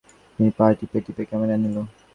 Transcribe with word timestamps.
মহেন্দ্র 0.39 0.55
পা 0.57 0.65
টিপিয়া 0.79 1.03
টিপিয়া 1.05 1.27
ক্যামেরা 1.29 1.53
আনিল। 1.57 1.77